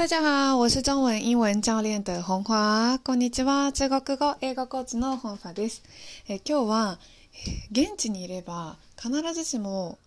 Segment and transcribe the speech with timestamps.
[0.00, 2.98] 大家好，我是中文英文教練的本華。
[3.00, 3.70] こんにちは。
[3.70, 5.82] 中国語、英語コーチの本華です。
[6.26, 6.98] え今日は、
[7.70, 9.98] 現地にいれば必ずしも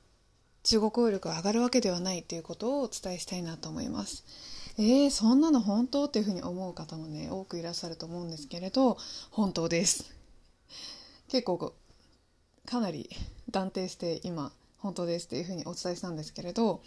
[0.63, 4.23] 中国語力が上がるわけではないということをお伝えしたいなと思います。
[4.79, 8.98] えー、そんなの本当っていうふうに思う方もね、多くいらっしゃると思うんですけれど、
[9.30, 10.05] 本当です。
[11.30, 11.71] 結構
[12.66, 13.12] かなり
[13.52, 16.82] 断定して今、本当ですっていうふうにお伝えしたんですけれど、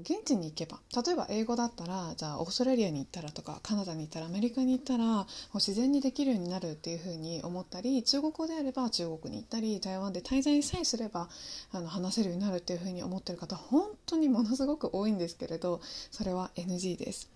[0.00, 11.28] 現地に行けば例えば英語だったらじゃあオーストラリアに行ったらとかカナダに行ったらアメリカに行ったら自然にできるようになるっていうふうに思ったり中国語であれば中国に行ったり台湾で滞在さえすれば
[11.70, 15.80] あの話せるようになるっていうふうに思ってる方本当にものすごく多いんですけれど
[16.10, 17.33] それは NG です。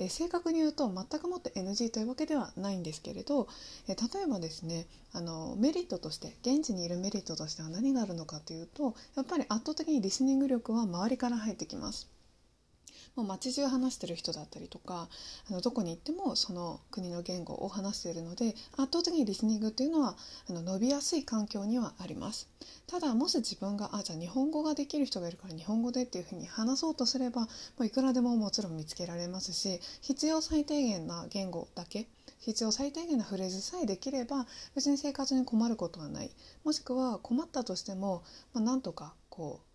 [0.00, 3.48] え、正確に言うと全くもって NG というわけではないんですけれど、
[3.86, 12.19] え、例えばですねあのメリットとして現地にいるメリットとしては何があるのかというとやっぱり圧倒的にリスニング力は周りから入ってきます。
[13.16, 15.08] もう街中話してる人だったりとか
[15.48, 20.16] あのどこに行ってもその国の言語を話しているので圧倒的にリスニングっていうのは
[20.48, 22.48] あの伸びやすい環境にはあります。
[22.86, 27.48] ただもし自分があじゃあ日本語ができる人がいるから日本語でっていうふうに話そうとすればも
[27.80, 32.06] ういくらでももちろん見つけられますし必要最低限な言語だけ
[32.40, 36.30] 必要最低限なフレーズさえできれば別に生活に困ることはない。
[36.64, 38.22] もしくは困ったとしても、
[38.54, 39.69] まあ、なんとかこう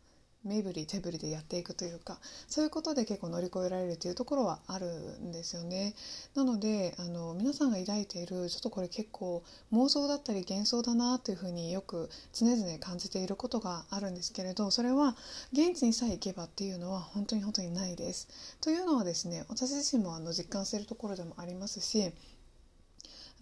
[0.46, 4.86] 身振り手振りでやっていくというかそういうことで結構乗り越えられるというところはある
[5.20, 5.94] んですよね。
[6.36, 9.44] なのであの皆さんが抱いているちょっとこれ結構
[9.74, 15.16] 妄想だったり幻想だなというふうによく常々感じていることがあるんですけれどそれは
[15.52, 18.28] 現地にさえ行けばっていうのは本当に本当にないです。
[18.62, 22.12] というのはですね私自身もあの実感しているところでもありますし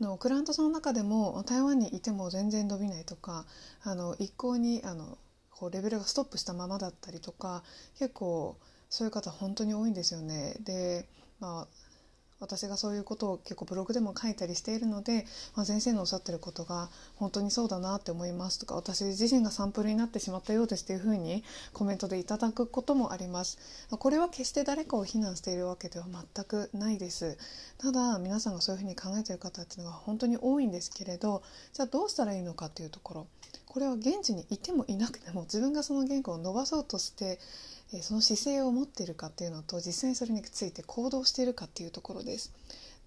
[0.02, 3.46] あのクライアントさんの中でも台湾にいても全然伸びないとか
[3.84, 5.18] あの一向にあの
[5.64, 7.64] こうレベルがストップしたままだったりとか
[7.98, 8.58] 結構
[8.90, 10.58] そういう方本当に多いんですよね。
[10.60, 11.06] で
[11.40, 11.68] まあ
[12.44, 23.58] 私がそういうことを結構ブログでも書いたりしているので、まあ、先生のおっしゃってることが本当にそうだなって思いますとか私自身がサンプルになってしまったようですっていうふうにコメントでいただくこともあります。
[23.90, 27.38] これは決して誰かを非難しているわけでは全くないです。
[27.78, 33.28] ただ皆さんがそういうふうに考えている方っていうのが本当に多いんですけれどじゃあどうしたらいいのかっていうところ。
[33.74, 37.40] これは現地にいてもいなくても自分がその言語を伸ばそうとして
[38.02, 42.54] その姿勢を持っているかっていうのと実際にそれについて行動しているかっていうところです。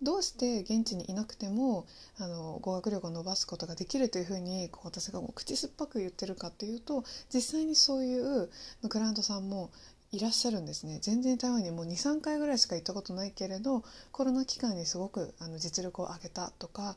[0.03, 1.87] どうして現地にいなくても
[2.19, 8.51] あの語学力を伸ばすことができるというふうにこう私が口酸っぱく言ってるかっていうと実際にそういう
[8.91, 9.71] クライアントさんも
[10.13, 16.97] いらっしゃるんですね全然台湾にもう23回ぐらいしか行ったことないけれどコロナ期間にすごくあの実力を上げたとか、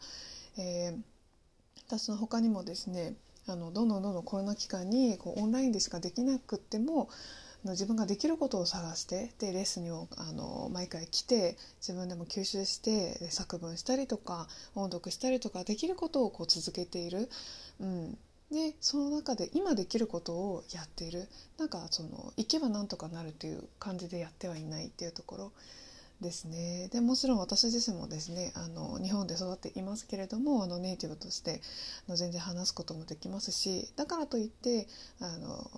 [0.58, 1.02] えー、
[1.88, 3.16] 私の他にもですね
[3.48, 7.10] あのどんどんどんどんコロナ期間にこうオンラインでしかできなくっても
[7.66, 17.30] の自分ができることを探してでレッスンにもあの毎回来て自分でも吸収して作文したりとか音読したりとかできることをこう続けている、
[17.80, 18.18] うん、
[18.52, 21.28] でその中で今できることをやっている。
[21.58, 25.52] なんかその行けばなんとかなるという感じでやってはいないっていうところ。
[26.22, 26.90] ですね。
[26.92, 31.62] でもちろん私自身もですねあの日本で育っていますけれどもあのネイティブとして
[32.08, 34.88] あの全然話すこともできますしだからといって
[35.22, 35.72] あの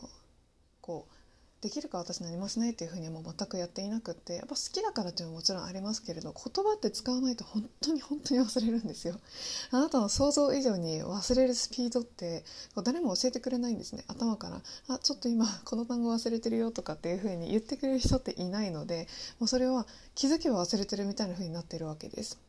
[0.82, 1.14] こう
[1.62, 9.20] できるか私何もしないっていうふうにはもう全くやっていなくってやっぱ好きだからっていうのももちろんありますけれど言葉って使わないと本当に本当に忘れるんですよ。
[9.70, 12.44] あなたの想像以上に忘れるスピードって
[12.84, 14.04] 誰も教えてくれないんですね。
[14.08, 14.64] 頭から。
[14.88, 19.08] あちょっと今この単語忘れてるよとかっていうふうに言ってくれる人っていないので
[19.38, 19.86] もうそれは
[20.16, 22.40] 気づけば忘れてるみたいなふうになっているわけです。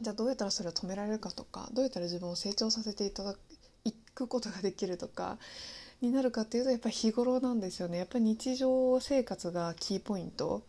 [0.00, 3.34] じゃあどうやったらそれを止められるかとかどうやったら自分を成長させていただ
[4.14, 5.38] くことができるとか
[6.00, 7.98] になるかっていうとやっぱり日頃なんですよね。
[7.98, 10.62] やっぱり日常生活がキーポイント。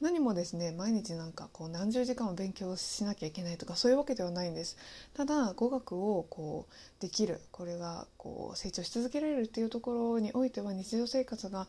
[0.00, 4.78] 何もですね毎日なんかこう何十時間も勉強しなきゃいけないとかそういうわけではないんです。
[5.14, 11.68] ただ語学をこうできるこれがこう成長し続けられるっていうところにおいては日常生活が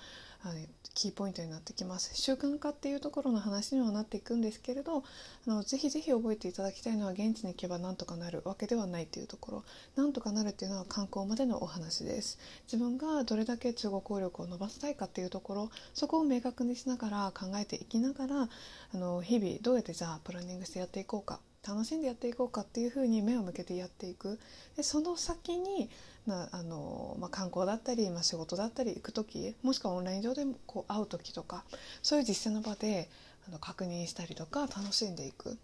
[0.94, 2.16] キーポイントになってきます。
[2.16, 5.04] 習慣化っていうところの話にはなっていくんですけれど
[5.48, 9.64] あのぜひぜひ覚えていただきたいのは現地に行けばなんとかなるわけではないというところ
[9.96, 12.40] なんとかなるっていうのは観光までのお話です。
[12.66, 18.50] 自分がどれだけ中国語力を伸ばしたいかっていうところそこを明確にしながら考えていきながら
[18.94, 24.40] あの日々どうやってじゃあプランニングしてやっていこうか楽しんでやっていこうかっていうふうに目を向けてやっていく
[24.76, 25.90] でその先に
[26.26, 31.64] なあの、まあ、観光だったり、まあ、仕事だったり行く時もしくはオンライン上でこう会う時とか
[32.02, 33.10] そういう実践の場で
[33.48, 35.58] あの確認したりとか楽しんでいく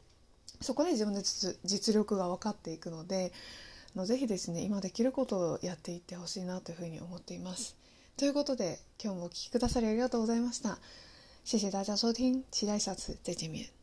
[0.61, 3.31] そこで自分の実力が分かっていくので
[3.95, 7.75] あのぜひですね今できることをやっていってほしいなというふうに思っています。
[8.17, 10.79] ということで今日もお聴きくださりありがとうございました。
[11.43, 13.76] 谢谢大家收听，期待下次再见面。